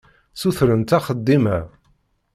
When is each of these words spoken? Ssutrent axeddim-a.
Ssutrent 0.33 0.95
axeddim-a. 0.97 1.57